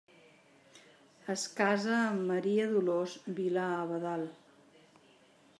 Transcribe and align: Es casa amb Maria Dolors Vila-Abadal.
Es 1.33 1.43
casa 1.59 1.93
amb 1.99 2.25
Maria 2.31 2.67
Dolors 2.73 3.15
Vila-Abadal. 3.41 4.29